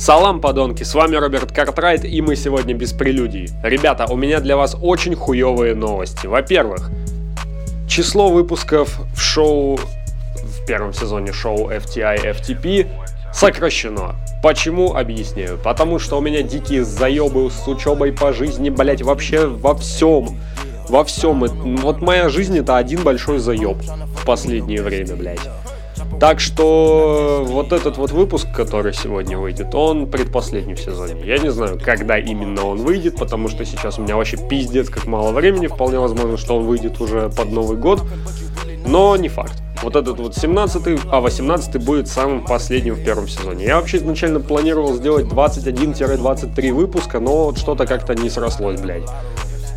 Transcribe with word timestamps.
Салам, 0.00 0.40
подонки, 0.40 0.82
с 0.82 0.94
вами 0.94 1.16
Роберт 1.16 1.52
Картрайт, 1.52 2.06
и 2.06 2.22
мы 2.22 2.34
сегодня 2.34 2.72
без 2.72 2.94
прелюдий. 2.94 3.50
Ребята, 3.62 4.06
у 4.08 4.16
меня 4.16 4.40
для 4.40 4.56
вас 4.56 4.74
очень 4.80 5.14
хуевые 5.14 5.74
новости. 5.74 6.26
Во-первых, 6.26 6.90
число 7.86 8.30
выпусков 8.30 8.98
в 9.14 9.20
шоу, 9.20 9.76
в 9.76 10.64
первом 10.66 10.94
сезоне 10.94 11.34
шоу 11.34 11.70
FTI 11.70 12.34
FTP 12.34 12.88
сокращено. 13.34 14.16
Почему? 14.42 14.94
Объясняю. 14.94 15.58
Потому 15.58 15.98
что 15.98 16.16
у 16.16 16.22
меня 16.22 16.40
дикие 16.40 16.82
заебы 16.82 17.50
с 17.50 17.68
учебой 17.68 18.14
по 18.14 18.32
жизни, 18.32 18.70
блять, 18.70 19.02
вообще 19.02 19.48
во 19.48 19.74
всем. 19.74 20.40
Во 20.88 21.04
всем. 21.04 21.40
Вот 21.76 22.00
моя 22.00 22.30
жизнь 22.30 22.58
это 22.58 22.78
один 22.78 23.02
большой 23.02 23.38
заеб 23.38 23.76
в 24.16 24.24
последнее 24.24 24.80
время, 24.80 25.14
блять. 25.14 25.40
Так 26.20 26.38
что 26.38 27.44
вот 27.46 27.72
этот 27.72 27.96
вот 27.96 28.10
выпуск, 28.10 28.46
который 28.54 28.92
сегодня 28.92 29.38
выйдет, 29.38 29.74
он 29.74 30.06
предпоследний 30.06 30.74
в 30.74 30.80
сезоне. 30.80 31.22
Я 31.24 31.38
не 31.38 31.50
знаю, 31.50 31.80
когда 31.82 32.18
именно 32.18 32.66
он 32.66 32.76
выйдет, 32.76 33.16
потому 33.16 33.48
что 33.48 33.64
сейчас 33.64 33.98
у 33.98 34.02
меня 34.02 34.16
вообще 34.16 34.36
пиздец 34.36 34.90
как 34.90 35.06
мало 35.06 35.32
времени. 35.32 35.66
Вполне 35.66 35.98
возможно, 35.98 36.36
что 36.36 36.58
он 36.58 36.66
выйдет 36.66 37.00
уже 37.00 37.30
под 37.30 37.50
Новый 37.50 37.78
год. 37.78 38.02
Но 38.86 39.16
не 39.16 39.30
факт. 39.30 39.54
Вот 39.82 39.96
этот 39.96 40.18
вот 40.18 40.36
17 40.36 41.00
а 41.10 41.20
18 41.20 41.82
будет 41.82 42.06
самым 42.06 42.44
последним 42.44 42.96
в 42.96 43.02
первом 43.02 43.26
сезоне. 43.26 43.64
Я 43.64 43.76
вообще 43.76 43.96
изначально 43.96 44.40
планировал 44.40 44.92
сделать 44.96 45.24
21-23 45.24 46.72
выпуска, 46.72 47.18
но 47.18 47.46
вот 47.46 47.58
что-то 47.58 47.86
как-то 47.86 48.14
не 48.14 48.28
срослось, 48.28 48.78
блядь. 48.78 49.08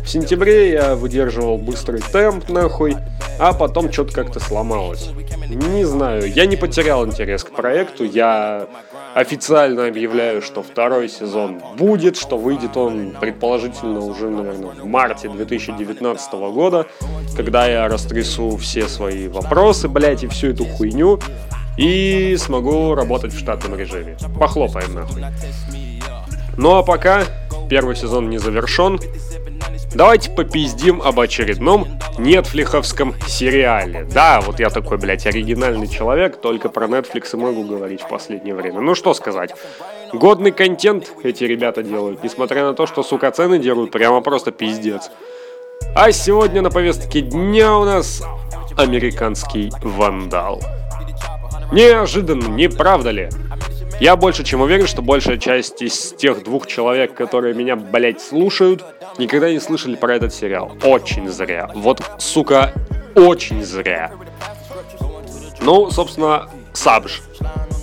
В 0.04 0.08
сентябре 0.10 0.72
я 0.72 0.94
выдерживал 0.94 1.56
быстрый 1.56 2.02
темп, 2.12 2.50
нахуй, 2.50 2.96
а 3.38 3.52
потом 3.52 3.92
что-то 3.92 4.12
как-то 4.12 4.40
сломалось. 4.40 5.10
Не 5.48 5.84
знаю, 5.84 6.32
я 6.32 6.46
не 6.46 6.56
потерял 6.56 7.06
интерес 7.06 7.44
к 7.44 7.50
проекту, 7.50 8.04
я 8.04 8.66
официально 9.14 9.86
объявляю, 9.86 10.42
что 10.42 10.62
второй 10.62 11.08
сезон 11.08 11.60
будет, 11.76 12.16
что 12.16 12.36
выйдет 12.36 12.76
он 12.76 13.12
предположительно 13.20 14.00
уже, 14.00 14.28
наверное, 14.28 14.70
в 14.70 14.86
марте 14.86 15.28
2019 15.28 16.32
года, 16.32 16.86
когда 17.36 17.66
я 17.66 17.88
растрясу 17.88 18.56
все 18.56 18.88
свои 18.88 19.28
вопросы, 19.28 19.88
блять, 19.88 20.24
и 20.24 20.26
всю 20.26 20.48
эту 20.48 20.64
хуйню, 20.64 21.20
и 21.76 22.36
смогу 22.38 22.94
работать 22.94 23.32
в 23.32 23.38
штатном 23.38 23.78
режиме. 23.78 24.16
Похлопаем 24.38 24.94
нахуй. 24.94 25.22
Ну 26.56 26.76
а 26.76 26.82
пока 26.82 27.24
первый 27.68 27.96
сезон 27.96 28.30
не 28.30 28.38
завершен, 28.38 29.00
Давайте 29.94 30.30
попиздим 30.30 31.00
об 31.00 31.20
очередном 31.20 31.86
нетфлиховском 32.18 33.14
сериале. 33.28 34.04
Да, 34.12 34.40
вот 34.40 34.58
я 34.58 34.68
такой, 34.68 34.98
блядь, 34.98 35.24
оригинальный 35.24 35.86
человек, 35.86 36.40
только 36.40 36.68
про 36.68 36.86
Netflix 36.86 37.30
и 37.34 37.36
могу 37.36 37.62
говорить 37.62 38.02
в 38.02 38.08
последнее 38.08 38.56
время. 38.56 38.80
Ну 38.80 38.96
что 38.96 39.14
сказать. 39.14 39.54
Годный 40.12 40.50
контент 40.50 41.12
эти 41.22 41.44
ребята 41.44 41.84
делают, 41.84 42.24
несмотря 42.24 42.64
на 42.64 42.74
то, 42.74 42.86
что, 42.86 43.04
сука, 43.04 43.30
цены 43.30 43.60
делают 43.60 43.92
прямо 43.92 44.20
просто 44.20 44.50
пиздец. 44.50 45.10
А 45.94 46.10
сегодня 46.10 46.60
на 46.60 46.70
повестке 46.70 47.20
дня 47.20 47.76
у 47.76 47.84
нас 47.84 48.20
американский 48.76 49.70
вандал. 49.80 50.60
Неожиданно, 51.72 52.48
не 52.48 52.68
правда 52.68 53.10
ли? 53.10 53.28
Я 54.00 54.16
больше 54.16 54.44
чем 54.44 54.60
уверен, 54.60 54.86
что 54.86 55.02
большая 55.02 55.38
часть 55.38 55.80
из 55.80 56.12
тех 56.12 56.42
двух 56.42 56.66
человек, 56.66 57.14
которые 57.14 57.54
меня, 57.54 57.76
блять, 57.76 58.20
слушают, 58.20 58.84
никогда 59.18 59.50
не 59.50 59.60
слышали 59.60 59.94
про 59.94 60.16
этот 60.16 60.34
сериал. 60.34 60.72
Очень 60.82 61.28
зря. 61.28 61.70
Вот, 61.74 62.02
сука, 62.18 62.72
очень 63.14 63.62
зря. 63.64 64.10
Ну, 65.62 65.90
собственно, 65.90 66.48
Сабж. 66.72 67.20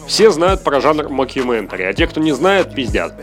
Все 0.05 0.29
знают 0.31 0.63
про 0.63 0.81
жанр 0.81 1.09
мокюментари, 1.09 1.83
а 1.83 1.93
те, 1.93 2.05
кто 2.05 2.19
не 2.19 2.33
знает, 2.33 2.75
пиздят. 2.75 3.13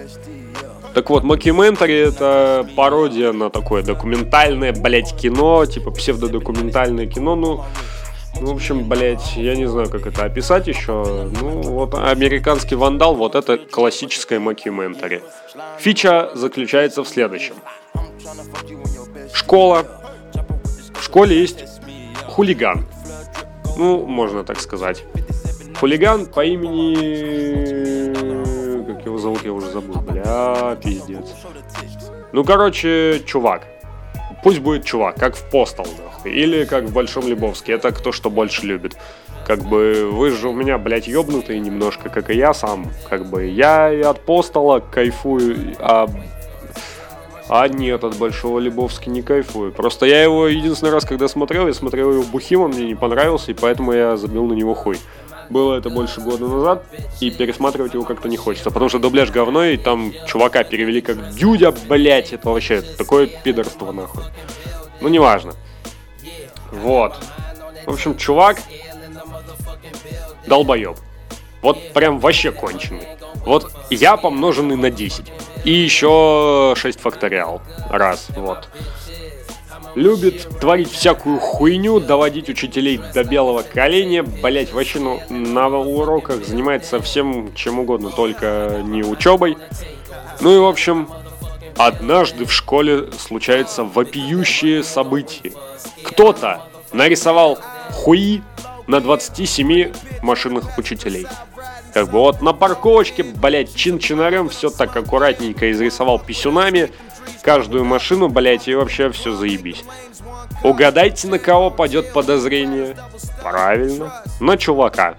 Так 0.95 1.11
вот, 1.11 1.23
мокюментари 1.23 1.95
это 1.95 2.67
пародия 2.75 3.33
на 3.33 3.51
такое 3.51 3.83
документальное, 3.83 4.73
блять, 4.73 5.15
кино, 5.15 5.67
типа 5.67 5.91
псевдодокументальное 5.91 7.07
кино, 7.07 7.37
ну, 7.37 7.65
ну, 8.41 8.53
в 8.53 8.57
общем, 8.57 8.89
блять, 8.89 9.37
я 9.37 9.57
не 9.57 9.67
знаю, 9.67 9.91
как 9.91 10.07
это 10.07 10.25
описать 10.25 10.67
еще. 10.69 11.29
Ну, 11.41 11.63
вот 11.63 11.95
американский 11.95 12.77
вандал, 12.77 13.15
вот 13.15 13.35
это 13.35 13.59
классическое 13.59 14.39
мокюментари. 14.39 15.23
Фича 15.79 16.31
заключается 16.35 17.03
в 17.03 17.09
следующем. 17.09 17.55
Школа. 19.33 19.87
В 20.95 21.03
школе 21.03 21.39
есть 21.41 21.65
хулиган. 22.27 22.87
Ну, 23.77 24.07
можно 24.07 24.45
так 24.45 24.61
сказать. 24.61 25.05
Хулиган 25.79 26.27
по 26.27 26.45
имени... 26.45 26.95
Как 28.87 29.05
его 29.05 29.19
зовут, 29.19 29.45
я 29.45 29.53
уже 29.53 29.71
забыл. 29.71 30.01
Бля, 30.01 30.77
пиздец. 30.83 31.27
Ну, 32.33 32.45
короче, 32.45 33.21
чувак. 33.27 33.67
Пусть 34.43 34.61
будет 34.61 34.85
чувак, 34.85 35.17
как 35.17 35.37
в 35.37 35.51
Постал, 35.51 35.87
нахуй. 35.87 36.08
Или 36.25 36.65
как 36.65 36.85
в 36.85 36.93
Большом 36.93 37.27
Лебовске. 37.27 37.73
Это 37.73 37.93
кто 37.93 38.13
что 38.13 38.31
больше 38.31 38.67
любит. 38.67 38.97
Как 39.47 39.61
бы 39.61 40.11
вы 40.13 40.31
же 40.31 40.49
у 40.49 40.53
меня, 40.53 40.77
блядь, 40.79 41.07
ёбнутые 41.07 41.59
немножко, 41.59 42.09
как 42.11 42.31
и 42.31 42.37
я 42.37 42.53
сам. 42.53 42.91
Как 43.09 43.25
бы 43.27 43.47
я 43.47 43.93
и 43.93 44.03
от 44.03 44.21
Постала 44.21 44.81
кайфую, 44.81 45.77
а 45.79 46.07
а 47.49 47.67
нет, 47.67 48.05
от 48.05 48.17
Большого 48.17 48.59
Лебовски 48.59 49.09
не 49.09 49.23
кайфую. 49.23 49.73
Просто 49.73 50.05
я 50.05 50.23
его 50.23 50.49
единственный 50.49 50.93
раз, 50.93 51.07
когда 51.07 51.29
смотрел, 51.29 51.67
я 51.67 51.73
смотрел 51.73 52.13
его 52.13 52.23
бухим, 52.23 52.61
он 52.61 52.73
мне 52.73 52.85
не 52.85 52.95
понравился, 52.95 53.53
и 53.53 53.55
поэтому 53.55 53.93
я 53.93 54.19
забил 54.19 54.45
на 54.45 54.53
него 54.53 54.75
хуй. 54.75 54.99
Было 55.49 55.77
это 55.77 55.89
больше 55.89 56.21
года 56.21 56.47
назад, 56.47 56.85
и 57.21 57.31
пересматривать 57.31 57.95
его 57.95 58.05
как-то 58.05 58.29
не 58.29 58.37
хочется, 58.37 58.71
потому 58.71 58.91
что 58.91 58.99
дубляж 58.99 59.31
говно, 59.31 59.65
и 59.65 59.79
там 59.79 60.13
чувака 60.27 60.63
перевели 60.63 61.01
как 61.01 61.31
Дюдя, 61.31 61.73
блять, 61.89 62.35
это 62.35 62.51
вообще 62.51 62.83
такое 62.83 63.27
пидорство, 63.27 63.93
нахуй. 63.93 64.25
Ну, 65.01 65.09
неважно. 65.09 65.55
Вот. 66.73 67.17
В 67.87 67.93
общем, 67.93 68.17
чувак 68.17 68.59
долбоеб. 70.47 70.97
Вот 71.63 71.93
прям 71.93 72.19
вообще 72.19 72.53
конченый. 72.53 73.07
Вот 73.45 73.73
я 73.91 74.17
помноженный 74.17 74.77
на 74.77 74.91
10. 74.91 75.33
И 75.65 75.73
еще 75.73 76.75
6 76.77 77.01
факториал. 77.01 77.63
Раз, 77.91 78.29
вот 78.37 78.69
любит 79.95 80.49
творить 80.61 80.91
всякую 80.91 81.39
хуйню, 81.39 82.01
доводить 82.01 82.49
учителей 82.49 83.01
до 83.15 83.25
белого 83.25 83.63
коленя, 83.63 84.23
блять, 84.23 84.73
вообще 84.73 85.01
ну, 85.01 85.21
на 85.29 85.69
уроках 85.69 86.45
занимается 86.45 87.01
всем 87.01 87.55
чем 87.55 87.81
угодно, 87.81 88.11
только 88.11 88.81
не 88.85 89.03
учебой. 89.03 89.57
Ну 90.41 90.55
и 90.55 90.59
в 90.59 90.67
общем, 90.67 91.09
однажды 91.79 92.45
в 92.45 92.53
школе 92.53 93.11
случается 93.13 93.85
вопиющее 93.85 94.83
событие. 94.83 95.53
Кто-то 96.03 96.63
нарисовал 96.93 97.59
хуи 97.93 98.43
на 98.87 99.01
27 99.01 99.93
машинных 100.23 100.77
учителей. 100.77 101.27
Как 101.95 102.11
бы 102.11 102.19
вот 102.19 102.43
на 102.43 102.53
парковочке, 102.53 103.23
блять, 103.23 103.75
чин-чинарем 103.75 104.49
все 104.49 104.71
так 104.71 104.95
аккуратненько 104.97 105.71
изрисовал 105.71 106.19
писюнами– 106.19 106.91
каждую 107.43 107.85
машину, 107.85 108.29
блять, 108.29 108.69
и 108.69 108.75
вообще 108.75 109.11
все 109.11 109.33
заебись. 109.33 109.85
Угадайте, 110.63 111.29
на 111.29 111.39
кого 111.39 111.71
пойдет 111.71 112.13
подозрение? 112.13 112.97
Правильно, 113.43 114.23
на 114.41 114.57
чувака. 114.57 115.17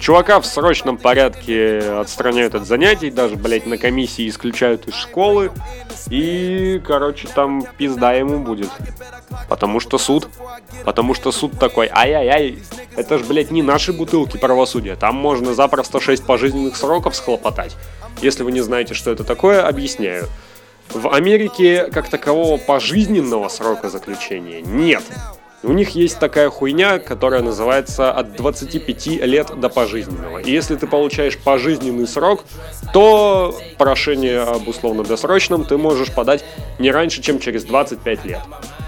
Чувака 0.00 0.40
в 0.40 0.46
срочном 0.46 0.96
порядке 0.96 1.78
отстраняют 1.78 2.56
от 2.56 2.66
занятий, 2.66 3.10
даже, 3.10 3.36
блять, 3.36 3.66
на 3.66 3.78
комиссии 3.78 4.28
исключают 4.28 4.88
из 4.88 4.94
школы. 4.94 5.52
И, 6.10 6.82
короче, 6.84 7.28
там 7.28 7.64
пизда 7.76 8.12
ему 8.12 8.40
будет. 8.40 8.70
Потому 9.48 9.78
что 9.78 9.98
суд. 9.98 10.28
Потому 10.84 11.14
что 11.14 11.30
суд 11.30 11.56
такой, 11.58 11.88
ай-яй-яй, 11.92 12.58
это 12.96 13.18
ж, 13.18 13.22
блядь, 13.22 13.52
не 13.52 13.62
наши 13.62 13.92
бутылки 13.92 14.38
правосудия. 14.38 14.96
Там 14.96 15.14
можно 15.14 15.54
запросто 15.54 16.00
6 16.00 16.26
пожизненных 16.26 16.76
сроков 16.76 17.14
схлопотать. 17.14 17.76
Если 18.20 18.42
вы 18.42 18.50
не 18.50 18.60
знаете, 18.60 18.94
что 18.94 19.12
это 19.12 19.22
такое, 19.22 19.66
объясняю. 19.66 20.26
В 20.94 21.08
Америке 21.08 21.88
как 21.90 22.08
такового 22.08 22.58
пожизненного 22.58 23.48
срока 23.48 23.88
заключения 23.88 24.60
нет. 24.60 25.02
У 25.62 25.72
них 25.72 25.90
есть 25.90 26.18
такая 26.18 26.50
хуйня, 26.50 26.98
которая 26.98 27.40
называется 27.40 28.10
от 28.10 28.34
25 28.36 29.06
лет 29.06 29.58
до 29.58 29.68
пожизненного. 29.68 30.38
И 30.38 30.50
если 30.50 30.74
ты 30.74 30.86
получаешь 30.86 31.38
пожизненный 31.38 32.06
срок, 32.06 32.44
то 32.92 33.56
прошение 33.78 34.40
об 34.40 34.66
условно-досрочном 34.68 35.64
ты 35.64 35.78
можешь 35.78 36.12
подать 36.12 36.44
не 36.78 36.90
раньше, 36.90 37.22
чем 37.22 37.38
через 37.38 37.64
25 37.64 38.24
лет. 38.24 38.40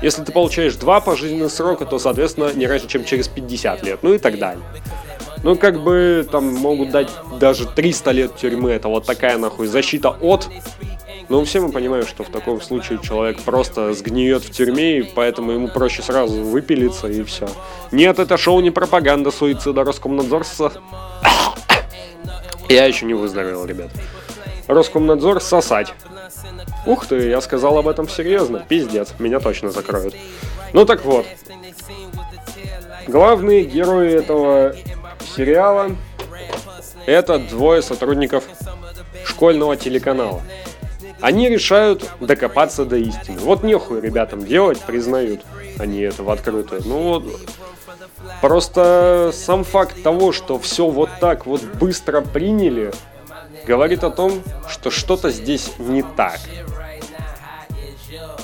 Если 0.03 0.25
ты 0.25 0.33
получаешь 0.33 0.75
два 0.75 1.01
пожизненных 1.01 1.53
срока, 1.53 1.87
то, 1.87 1.99
соответственно, 1.99 2.51
не 2.53 2.67
раньше, 2.67 2.89
чем 2.89 3.05
через 3.05 3.29
50 3.29 3.83
лет, 3.85 4.01
ну 4.03 4.13
и 4.13 4.19
так 4.19 4.39
далее. 4.39 4.65
Ну, 5.45 5.57
как 5.57 5.81
бы 5.81 6.27
там 6.31 6.55
могут 6.55 6.91
дать 6.91 7.11
даже 7.39 7.67
300 7.67 8.11
лет 8.11 8.37
тюрьмы, 8.37 8.73
это 8.73 8.89
вот 8.89 9.07
такая 9.07 9.39
нахуй 9.39 9.69
защита 9.69 10.09
от 10.09 10.49
но 11.29 11.45
все 11.45 11.61
мы 11.61 11.73
понимаем, 11.73 12.07
что 12.07 12.25
в 12.25 12.29
таком 12.29 12.61
случае 12.61 12.99
человек 13.03 13.41
просто 13.41 13.93
сгниет 13.95 14.43
в 14.45 14.51
тюрьме, 14.51 14.99
и 14.99 15.03
поэтому 15.03 15.53
ему 15.53 15.69
проще 15.69 16.03
сразу 16.03 16.43
выпилиться 16.43 17.09
и 17.09 17.23
все. 17.23 17.49
Нет, 17.93 18.19
это 18.19 18.37
шоу 18.37 18.61
не 18.61 18.71
пропаганда 18.71 19.31
суицида 19.31 19.85
Роскомнадзорца. 19.85 20.73
Я 22.69 22.87
еще 22.87 23.07
не 23.07 23.15
выздоровел, 23.15 23.65
ребят. 23.67 23.91
Роскомнадзор 24.67 25.41
сосать. 25.41 25.95
Ух 26.87 27.07
ты, 27.07 27.29
я 27.29 27.41
сказал 27.41 27.79
об 27.79 27.89
этом 27.89 28.09
серьезно. 28.09 28.65
Пиздец, 28.69 29.15
меня 29.19 29.41
точно 29.41 29.71
закроют. 29.71 30.15
Ну 30.73 30.85
так 30.85 31.05
вот. 31.05 31.27
Главные 33.07 33.65
герои 33.65 34.13
этого 34.13 34.75
сериала 35.37 35.91
это 37.07 37.39
двое 37.39 37.83
сотрудников 37.83 38.45
школьного 39.27 39.77
телеканала. 39.77 40.43
Они 41.21 41.49
решают 41.49 42.11
докопаться 42.21 42.85
до 42.85 42.97
истины. 42.97 43.39
Вот 43.39 43.63
нехуй 43.63 44.01
ребятам 44.01 44.45
делать, 44.45 44.81
признают 44.81 45.43
они 45.79 46.01
это 46.01 46.23
в 46.23 46.31
открытую. 46.31 46.83
Ну 46.85 47.03
вот, 47.03 47.25
просто 48.41 49.31
сам 49.33 49.65
факт 49.65 50.03
того, 50.03 50.33
что 50.33 50.59
все 50.59 50.89
вот 50.89 51.11
так 51.21 51.47
вот 51.47 51.63
быстро 51.63 52.21
приняли, 52.21 52.93
говорит 53.67 54.05
о 54.05 54.11
том, 54.11 54.43
что 54.69 54.91
что-то 54.91 55.31
здесь 55.31 55.73
не 55.79 56.03
так. 56.03 56.41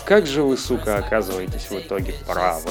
Как 0.04 0.26
же 0.26 0.42
вы, 0.42 0.56
сука, 0.56 0.96
оказываетесь 0.96 1.70
в 1.70 1.78
итоге 1.78 2.14
правы? 2.26 2.70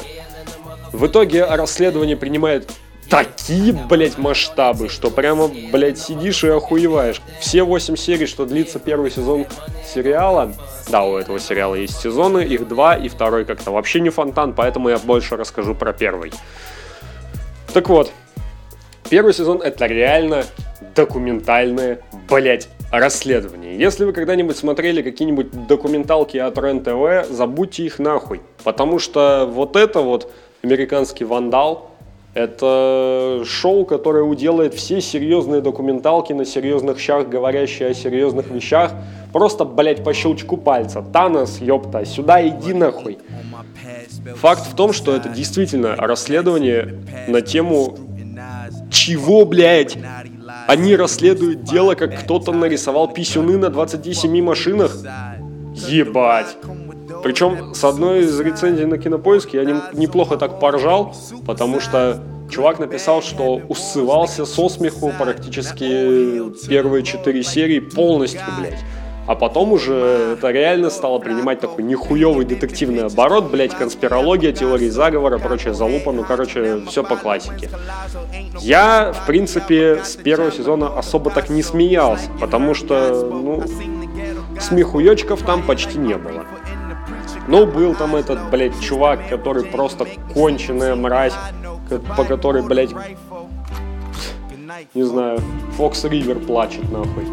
В 0.91 1.07
итоге 1.07 1.45
расследование 1.45 2.17
принимает 2.17 2.69
такие, 3.09 3.73
блядь, 3.73 4.17
масштабы, 4.17 4.89
что 4.89 5.09
прямо, 5.09 5.49
блядь, 5.71 5.97
сидишь 5.97 6.43
и 6.43 6.47
охуеваешь. 6.47 7.21
Все 7.39 7.63
восемь 7.63 7.95
серий, 7.95 8.27
что 8.27 8.45
длится 8.45 8.79
первый 8.79 9.11
сезон 9.11 9.45
сериала, 9.85 10.53
да, 10.89 11.03
у 11.03 11.17
этого 11.17 11.39
сериала 11.39 11.75
есть 11.75 11.99
сезоны, 11.99 12.39
их 12.39 12.67
два, 12.67 12.95
и 12.95 13.09
второй 13.09 13.45
как-то 13.45 13.71
вообще 13.71 13.99
не 13.99 14.09
фонтан, 14.09 14.53
поэтому 14.53 14.89
я 14.89 14.97
больше 14.97 15.35
расскажу 15.35 15.75
про 15.75 15.93
первый. 15.93 16.31
Так 17.73 17.89
вот, 17.89 18.11
первый 19.09 19.33
сезон 19.33 19.61
это 19.61 19.85
реально 19.87 20.43
документальное, 20.95 22.01
блять, 22.29 22.69
расследование. 22.91 23.77
Если 23.77 24.05
вы 24.05 24.13
когда-нибудь 24.13 24.57
смотрели 24.57 25.01
какие-нибудь 25.01 25.67
документалки 25.67 26.37
от 26.37 26.57
РЕН-ТВ, 26.57 27.29
забудьте 27.31 27.83
их 27.83 27.99
нахуй. 27.99 28.41
Потому 28.63 28.99
что 28.99 29.47
вот 29.51 29.75
это 29.75 30.01
вот 30.01 30.31
американский 30.63 31.25
вандал, 31.25 31.88
это 32.33 33.43
шоу, 33.45 33.85
которое 33.85 34.23
уделает 34.23 34.73
все 34.73 35.01
серьезные 35.01 35.61
документалки 35.61 36.31
на 36.33 36.45
серьезных 36.45 36.99
щах, 36.99 37.27
говорящие 37.27 37.89
о 37.89 37.93
серьезных 37.93 38.49
вещах. 38.49 38.93
Просто, 39.33 39.65
блять, 39.65 40.03
по 40.03 40.13
щелчку 40.13 40.57
пальца. 40.57 41.01
Танос, 41.01 41.59
ёпта, 41.59 42.05
сюда 42.05 42.47
иди 42.47 42.73
нахуй. 42.73 43.17
Факт 44.35 44.67
в 44.67 44.75
том, 44.75 44.93
что 44.93 45.15
это 45.15 45.29
действительно 45.29 45.95
расследование 45.95 46.99
на 47.27 47.41
тему 47.41 47.97
чего, 48.91 49.45
блядь? 49.45 49.97
Они 50.67 50.95
расследуют 50.95 51.63
дело, 51.63 51.95
как 51.95 52.19
кто-то 52.19 52.51
нарисовал 52.51 53.11
писюны 53.11 53.57
на 53.57 53.69
27 53.69 54.41
машинах? 54.43 54.95
Ебать. 55.73 56.57
Причем 57.23 57.73
с 57.73 57.83
одной 57.83 58.21
из 58.21 58.39
рецензий 58.39 58.85
на 58.85 58.97
Кинопоиске 58.97 59.63
я 59.63 59.81
неплохо 59.93 60.37
так 60.37 60.59
поржал, 60.59 61.13
потому 61.45 61.79
что 61.79 62.21
чувак 62.49 62.79
написал, 62.79 63.21
что 63.21 63.61
усывался 63.67 64.45
со 64.45 64.69
смеху 64.69 65.13
практически 65.17 66.67
первые 66.67 67.03
четыре 67.03 67.43
серии 67.43 67.79
полностью, 67.79 68.41
блядь. 68.59 68.79
А 69.27 69.35
потом 69.35 69.73
уже 69.73 69.93
это 70.33 70.49
реально 70.49 70.89
стало 70.89 71.19
принимать 71.19 71.59
такой 71.59 71.83
нихуевый 71.83 72.45
детективный 72.45 73.03
оборот, 73.03 73.51
блять, 73.51 73.75
конспирология, 73.75 74.51
теории 74.51 74.89
заговора, 74.89 75.37
прочая 75.37 75.75
залупа, 75.75 76.11
ну, 76.11 76.23
короче, 76.23 76.81
все 76.87 77.03
по 77.03 77.15
классике. 77.15 77.69
Я, 78.59 79.13
в 79.13 79.27
принципе, 79.27 80.01
с 80.03 80.15
первого 80.15 80.51
сезона 80.51 80.97
особо 80.97 81.29
так 81.29 81.51
не 81.51 81.61
смеялся, 81.61 82.27
потому 82.39 82.73
что, 82.73 83.29
ну, 83.31 83.63
смехуёчков 84.59 85.43
там 85.43 85.61
почти 85.61 85.99
не 85.99 86.15
было. 86.15 86.45
Ну, 87.49 87.65
был 87.65 87.95
там 87.95 88.15
этот, 88.15 88.51
блядь, 88.51 88.79
чувак, 88.79 89.27
который 89.27 89.63
просто 89.63 90.05
конченая 90.35 90.95
мразь, 90.95 91.33
по 92.15 92.23
которой, 92.23 92.61
блядь, 92.61 92.91
не 94.93 95.01
знаю, 95.01 95.39
Фокс 95.75 96.03
Ривер 96.03 96.37
плачет 96.37 96.91
нахуй. 96.91 97.25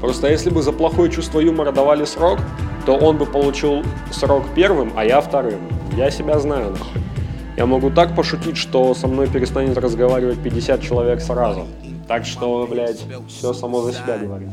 Просто 0.00 0.28
если 0.28 0.50
бы 0.50 0.60
за 0.62 0.72
плохое 0.72 1.08
чувство 1.08 1.38
юмора 1.38 1.70
давали 1.70 2.04
срок, 2.04 2.40
то 2.84 2.96
он 2.96 3.16
бы 3.16 3.26
получил 3.26 3.84
срок 4.10 4.42
первым, 4.56 4.92
а 4.96 5.04
я 5.04 5.20
вторым. 5.20 5.60
Я 5.96 6.10
себя 6.10 6.40
знаю 6.40 6.72
нахуй. 6.72 7.02
Я 7.56 7.66
могу 7.66 7.90
так 7.90 8.16
пошутить, 8.16 8.56
что 8.56 8.92
со 8.94 9.06
мной 9.06 9.28
перестанет 9.28 9.78
разговаривать 9.78 10.42
50 10.42 10.82
человек 10.82 11.20
сразу. 11.20 11.68
Так 12.08 12.24
что, 12.26 12.66
блядь, 12.68 13.04
все 13.28 13.52
само 13.52 13.82
за 13.82 13.92
себя 13.92 14.18
говорит. 14.18 14.48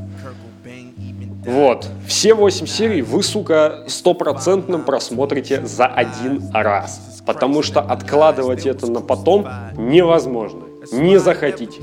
Вот. 1.48 1.88
Все 2.06 2.34
8 2.34 2.68
серий 2.68 3.02
вы, 3.02 3.24
сука, 3.24 3.86
стопроцентно 3.88 4.80
просмотрите 4.80 5.66
за 5.66 5.86
один 5.86 6.52
раз. 6.54 7.22
Потому 7.26 7.64
что 7.64 7.80
откладывать 7.80 8.66
это 8.66 8.92
на 8.92 9.00
потом 9.00 9.48
невозможно. 9.78 10.64
Не 10.92 11.18
захотите. 11.18 11.82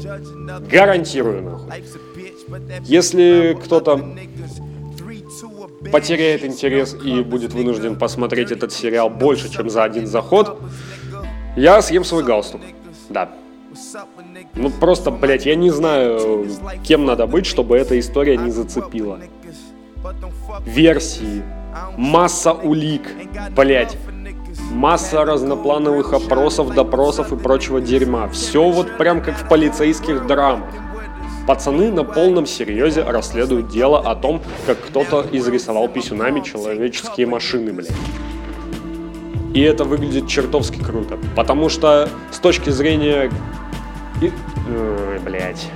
Гарантирую, 0.71 1.43
нахуй. 1.43 1.85
Если 2.85 3.59
кто-то 3.65 4.05
потеряет 5.91 6.45
интерес 6.45 6.95
и 7.03 7.23
будет 7.23 7.55
вынужден 7.55 7.97
посмотреть 7.99 8.53
этот 8.53 8.71
сериал 8.71 9.09
больше, 9.09 9.51
чем 9.51 9.71
за 9.71 9.85
один 9.85 10.07
заход, 10.07 10.59
я 11.57 11.81
съем 11.81 12.05
свой 12.05 12.23
галстук. 12.23 12.61
Да. 13.09 13.31
Ну 14.55 14.71
просто, 14.71 15.11
блядь, 15.11 15.47
я 15.47 15.55
не 15.55 15.71
знаю, 15.71 16.47
кем 16.83 17.05
надо 17.05 17.27
быть, 17.27 17.47
чтобы 17.47 17.77
эта 17.77 17.99
история 17.99 18.37
не 18.37 18.51
зацепила 18.51 19.21
версии, 20.65 21.43
масса 21.97 22.53
улик, 22.53 23.11
блять, 23.57 23.97
масса 24.71 25.25
разноплановых 25.25 26.13
опросов, 26.13 26.75
допросов 26.75 27.33
и 27.33 27.37
прочего 27.37 27.81
дерьма. 27.81 28.29
Все 28.29 28.69
вот 28.71 28.97
прям 28.97 29.23
как 29.23 29.37
в 29.37 29.49
полицейских 29.49 30.27
драмах. 30.27 30.69
Пацаны 31.47 31.93
на 31.93 32.05
полном 32.05 32.47
серьезе 32.47 33.03
расследуют 33.03 33.69
дело 33.69 33.99
о 33.99 34.15
том, 34.15 34.41
как 34.67 34.81
кто-то 34.81 35.27
изрисовал 35.31 35.89
писюнами 35.89 36.41
человеческие 36.41 37.27
машины, 37.27 37.73
блядь. 37.73 37.93
И 39.53 39.61
это 39.61 39.85
выглядит 39.85 40.27
чертовски 40.27 40.83
круто. 40.83 41.19
Потому 41.37 41.69
что 41.69 42.09
с 42.31 42.39
точки 42.39 42.71
зрения... 42.71 43.31
И... 44.21 44.27
Ой, 44.27 45.19
блядь. 45.21 45.69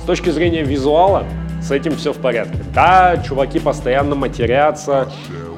С 0.00 0.04
точки 0.04 0.30
зрения 0.30 0.62
визуала, 0.62 1.24
с 1.62 1.70
этим 1.70 1.96
все 1.96 2.12
в 2.12 2.18
порядке. 2.18 2.58
Да, 2.74 3.22
чуваки 3.26 3.60
постоянно 3.60 4.14
матерятся, 4.14 5.10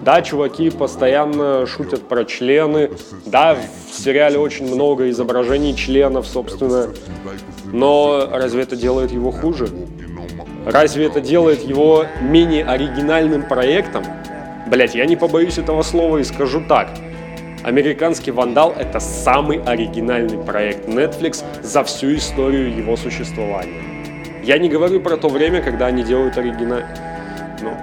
да, 0.04 0.21
чуваки 0.21 0.69
постоянно 0.71 1.66
шутят 1.66 2.07
про 2.07 2.25
члены, 2.25 2.90
да, 3.25 3.57
в 3.90 3.95
сериале 3.95 4.38
очень 4.38 4.73
много 4.73 5.09
изображений 5.09 5.75
членов, 5.75 6.26
собственно, 6.26 6.88
но 7.64 8.28
разве 8.31 8.62
это 8.62 8.76
делает 8.76 9.12
его 9.12 9.31
хуже? 9.31 9.69
Разве 10.66 11.07
это 11.07 11.21
делает 11.21 11.62
его 11.62 12.07
менее 12.21 12.64
оригинальным 12.64 13.43
проектом? 13.43 14.04
Блять, 14.66 14.95
я 14.95 15.07
не 15.07 15.16
побоюсь 15.16 15.59
этого 15.59 15.83
слова 15.83 16.19
и 16.19 16.25
скажу 16.25 16.62
так. 16.66 16.88
Американский 17.64 18.30
вандал 18.30 18.75
это 18.78 19.00
самый 19.00 19.62
оригинальный 19.62 20.37
проект 20.37 20.87
Netflix 20.87 21.42
за 21.62 21.83
всю 21.83 22.14
историю 22.14 22.76
его 22.76 22.94
существования. 22.94 23.83
Я 24.42 24.59
не 24.59 24.68
говорю 24.68 25.00
про 25.00 25.16
то 25.16 25.28
время, 25.28 25.62
когда 25.62 25.87
они 25.87 26.02
делают 26.02 26.37
оригинал... 26.37 26.80
Ну, 27.62 27.75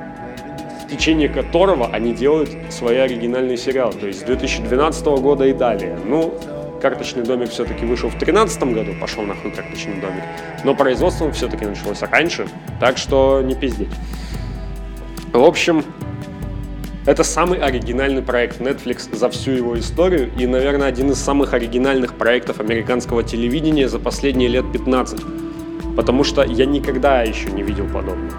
в 0.85 0.87
течение 0.87 1.29
которого 1.29 1.87
они 1.87 2.13
делают 2.13 2.51
свои 2.69 2.97
оригинальные 2.97 3.57
сериалы. 3.57 3.93
То 3.93 4.05
есть 4.05 4.19
с 4.19 4.23
2012 4.23 5.03
года 5.19 5.45
и 5.45 5.53
далее. 5.53 5.97
Ну, 6.05 6.37
«Карточный 6.79 7.23
домик» 7.23 7.49
все-таки 7.49 7.83
вышел 7.83 8.09
в 8.09 8.17
2013 8.19 8.63
году, 8.75 8.91
пошел 8.99 9.23
нахуй 9.23 9.49
«Карточный 9.49 9.95
домик». 9.95 10.23
Но 10.63 10.75
производство 10.75 11.31
все-таки 11.31 11.65
началось 11.65 12.01
раньше, 12.03 12.47
так 12.79 12.99
что 12.99 13.41
не 13.41 13.55
пизди. 13.55 13.89
В 15.33 15.43
общем, 15.43 15.83
это 17.05 17.23
самый 17.23 17.59
оригинальный 17.59 18.21
проект 18.21 18.61
Netflix 18.61 19.15
за 19.15 19.29
всю 19.29 19.51
его 19.51 19.77
историю 19.77 20.31
и, 20.37 20.45
наверное, 20.45 20.87
один 20.87 21.11
из 21.11 21.17
самых 21.19 21.53
оригинальных 21.53 22.15
проектов 22.15 22.59
американского 22.59 23.23
телевидения 23.23 23.87
за 23.87 23.99
последние 23.99 24.49
лет 24.49 24.71
15 24.71 25.21
потому 25.95 26.23
что 26.23 26.43
я 26.43 26.65
никогда 26.65 27.21
еще 27.21 27.51
не 27.51 27.63
видел 27.63 27.85
подобного. 27.85 28.33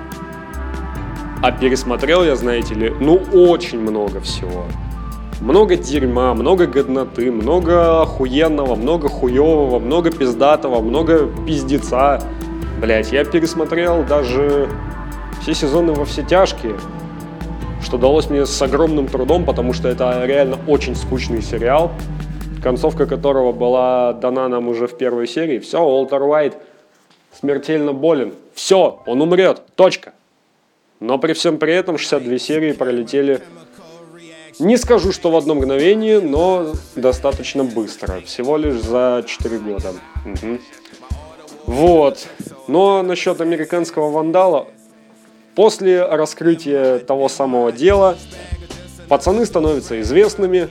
А 1.43 1.51
пересмотрел 1.53 2.25
я, 2.25 2.37
знаете 2.37 2.75
ли, 2.75 2.91
ну 3.01 3.17
очень 3.33 3.81
много 3.81 4.21
всего. 4.21 4.65
Много 5.41 5.77
дерьма, 5.77 6.35
много 6.35 6.67
годноты, 6.67 7.33
много 7.33 8.03
охуенного, 8.03 8.77
много 8.77 9.09
хуевого, 9.09 9.81
много 9.81 10.13
пиздатого, 10.13 10.81
много 10.81 11.29
пиздеца. 11.47 12.23
Блять, 12.81 13.11
я 13.11 13.25
пересмотрел 13.25 14.05
даже 14.05 14.69
все 15.41 15.55
сезоны 15.55 15.93
во 15.95 16.05
все 16.05 16.23
тяжкие, 16.23 16.77
что 17.83 17.99
далось 17.99 18.31
мне 18.31 18.47
с 18.47 18.63
огромным 18.63 19.09
трудом, 19.09 19.45
потому 19.45 19.73
что 19.73 19.89
это 19.89 20.25
реально 20.25 20.59
очень 20.67 20.95
скучный 20.97 21.43
сериал, 21.43 21.93
концовка 22.63 23.07
которого 23.07 23.53
была 23.53 24.13
дана 24.13 24.49
нам 24.49 24.69
уже 24.69 24.87
в 24.87 24.97
первой 24.97 25.27
серии. 25.27 25.59
Все, 25.59 25.81
Уолтер 25.81 26.23
Уайт 26.23 26.57
смертельно 27.39 27.93
болен. 27.93 28.35
Все, 28.55 29.01
он 29.07 29.21
умрет. 29.21 29.63
Точка. 29.75 30.13
Но 31.01 31.19
при 31.19 31.33
всем 31.33 31.59
при 31.59 31.75
этом 31.75 31.99
62 31.99 32.39
серии 32.39 32.73
пролетели, 32.73 33.41
не 34.59 34.77
скажу, 34.77 35.13
что 35.13 35.31
в 35.31 35.37
одно 35.37 35.55
мгновение, 35.55 36.21
но 36.21 36.73
достаточно 36.95 37.65
быстро. 37.65 38.21
Всего 38.21 38.57
лишь 38.57 38.81
за 38.81 39.25
4 39.27 39.59
года. 39.59 39.93
Угу. 40.25 40.59
Вот. 41.67 42.27
Но 42.69 43.03
насчет 43.03 43.41
американского 43.41 44.11
вандала, 44.11 44.69
после 45.55 46.05
раскрытия 46.05 46.99
того 46.99 47.29
самого 47.29 47.73
дела, 47.73 48.17
пацаны 49.09 49.47
становятся 49.47 50.01
известными, 50.01 50.69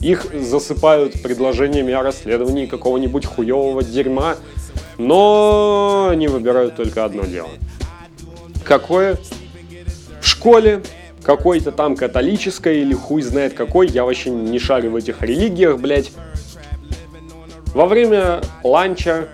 их 0.00 0.26
засыпают 0.32 1.22
предложениями 1.22 1.92
о 1.92 2.02
расследовании 2.02 2.66
какого-нибудь 2.66 3.26
хуевого 3.26 3.82
дерьма, 3.82 4.36
но 4.96 6.08
они 6.10 6.28
выбирают 6.28 6.76
только 6.76 7.04
одно 7.04 7.24
дело. 7.24 7.50
Какое? 8.64 9.18
В 10.20 10.26
школе 10.26 10.82
какой-то 11.22 11.72
там 11.72 11.96
католической 11.96 12.80
или 12.80 12.94
хуй 12.94 13.22
знает 13.22 13.54
какой, 13.54 13.88
я 13.88 14.04
вообще 14.04 14.30
не 14.30 14.58
шарю 14.58 14.92
в 14.92 14.96
этих 14.96 15.22
религиях, 15.22 15.78
блядь. 15.78 16.12
Во 17.74 17.86
время 17.86 18.40
ланча 18.62 19.28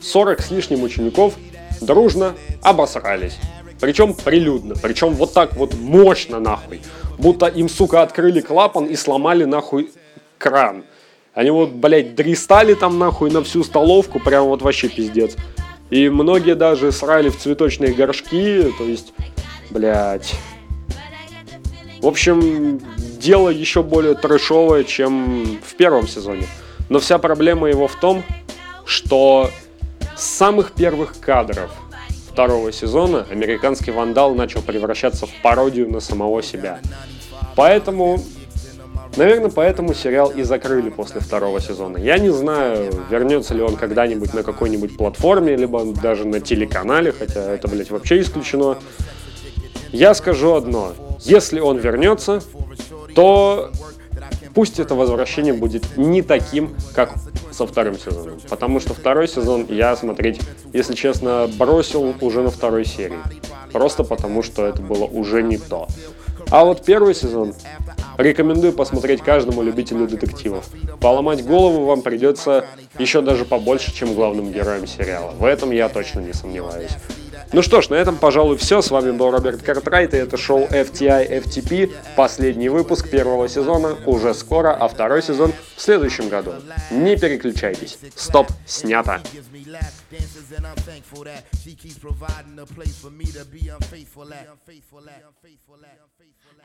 40 0.00 0.40
с 0.40 0.50
лишним 0.50 0.82
учеников 0.84 1.34
дружно 1.80 2.34
обосрались. 2.62 3.38
Причем 3.80 4.14
прилюдно, 4.14 4.74
причем 4.80 5.14
вот 5.14 5.34
так 5.34 5.54
вот 5.56 5.74
мощно 5.74 6.40
нахуй. 6.40 6.80
Будто 7.18 7.46
им, 7.46 7.68
сука, 7.68 8.02
открыли 8.02 8.40
клапан 8.40 8.86
и 8.86 8.96
сломали 8.96 9.44
нахуй 9.44 9.90
кран. 10.38 10.84
Они 11.34 11.50
вот, 11.50 11.72
блядь, 11.72 12.14
дристали 12.14 12.74
там 12.74 12.98
нахуй 12.98 13.30
на 13.30 13.42
всю 13.42 13.62
столовку, 13.62 14.18
прям 14.18 14.46
вот 14.46 14.62
вообще 14.62 14.88
пиздец. 14.88 15.36
И 15.90 16.08
многие 16.08 16.54
даже 16.54 16.90
срали 16.92 17.28
в 17.28 17.38
цветочные 17.38 17.92
горшки, 17.92 18.72
то 18.78 18.84
есть, 18.84 19.12
блядь. 19.70 20.34
В 22.00 22.06
общем, 22.06 22.80
дело 23.20 23.50
еще 23.50 23.82
более 23.82 24.14
трэшовое, 24.14 24.84
чем 24.84 25.58
в 25.64 25.74
первом 25.74 26.08
сезоне. 26.08 26.46
Но 26.88 27.00
вся 27.00 27.18
проблема 27.18 27.68
его 27.68 27.88
в 27.88 27.96
том, 27.96 28.22
что 28.84 29.50
с 30.16 30.24
самых 30.24 30.72
первых 30.72 31.18
кадров 31.20 31.70
второго 32.30 32.72
сезона 32.72 33.26
американский 33.30 33.90
вандал 33.90 34.34
начал 34.34 34.62
превращаться 34.62 35.26
в 35.26 35.30
пародию 35.42 35.90
на 35.90 36.00
самого 36.00 36.42
себя. 36.42 36.80
Поэтому 37.54 38.20
Наверное, 39.16 39.50
поэтому 39.50 39.94
сериал 39.94 40.28
и 40.28 40.42
закрыли 40.42 40.90
после 40.90 41.22
второго 41.22 41.58
сезона. 41.58 41.96
Я 41.96 42.18
не 42.18 42.28
знаю, 42.28 42.92
вернется 43.08 43.54
ли 43.54 43.62
он 43.62 43.76
когда-нибудь 43.76 44.34
на 44.34 44.42
какой-нибудь 44.42 44.98
платформе, 44.98 45.56
либо 45.56 45.84
даже 45.84 46.26
на 46.26 46.40
телеканале, 46.40 47.12
хотя 47.12 47.40
это, 47.40 47.66
блядь, 47.66 47.90
вообще 47.90 48.20
исключено. 48.20 48.76
Я 49.90 50.12
скажу 50.12 50.52
одно. 50.52 50.92
Если 51.20 51.60
он 51.60 51.78
вернется, 51.78 52.42
то 53.14 53.70
пусть 54.54 54.78
это 54.80 54.94
возвращение 54.94 55.54
будет 55.54 55.96
не 55.96 56.20
таким, 56.20 56.74
как 56.94 57.14
со 57.56 57.66
вторым 57.66 57.98
сезоном. 57.98 58.38
Потому 58.48 58.80
что 58.80 58.94
второй 58.94 59.28
сезон 59.28 59.66
я 59.68 59.96
смотреть, 59.96 60.40
если 60.72 60.94
честно, 60.94 61.48
бросил 61.58 62.14
уже 62.20 62.42
на 62.42 62.50
второй 62.50 62.84
серии. 62.84 63.18
Просто 63.72 64.04
потому, 64.04 64.42
что 64.42 64.66
это 64.66 64.82
было 64.82 65.04
уже 65.04 65.42
не 65.42 65.56
то. 65.56 65.88
А 66.50 66.64
вот 66.64 66.84
первый 66.84 67.14
сезон 67.14 67.54
рекомендую 68.18 68.72
посмотреть 68.72 69.20
каждому 69.22 69.62
любителю 69.62 70.06
детективов. 70.06 70.66
Поломать 71.00 71.44
голову 71.44 71.86
вам 71.86 72.02
придется 72.02 72.66
еще 72.98 73.20
даже 73.20 73.44
побольше, 73.44 73.92
чем 73.92 74.14
главным 74.14 74.52
героям 74.52 74.86
сериала. 74.86 75.32
В 75.32 75.44
этом 75.44 75.72
я 75.72 75.88
точно 75.88 76.20
не 76.20 76.32
сомневаюсь. 76.32 76.92
Ну 77.52 77.62
что 77.62 77.80
ж, 77.80 77.90
на 77.90 77.94
этом, 77.94 78.16
пожалуй, 78.16 78.56
все. 78.56 78.82
С 78.82 78.90
вами 78.90 79.12
был 79.12 79.30
Роберт 79.30 79.62
Картрайт, 79.62 80.14
и 80.14 80.16
это 80.16 80.36
шоу 80.36 80.66
FTI 80.66 81.42
FTP. 81.44 81.92
Последний 82.16 82.68
выпуск 82.68 83.08
первого 83.08 83.48
сезона 83.48 83.96
уже 84.04 84.34
скоро, 84.34 84.72
а 84.72 84.88
второй 84.88 85.22
сезон 85.22 85.52
в 85.76 85.80
следующем 85.80 86.28
году. 86.28 86.54
Не 86.90 87.16
переключайтесь. 87.16 87.98
Стоп, 88.14 88.50
снято. 88.66 89.22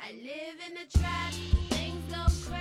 I 0.04 0.14
live 0.14 0.58
in 0.68 0.78
a 0.78 0.86
trap, 0.98 1.32
things 1.70 2.04
go 2.10 2.26
crack. 2.50 2.61